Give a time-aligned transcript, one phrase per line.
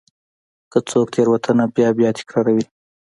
[0.71, 2.65] که څوک تېروتنه بیا بیا تکراروي.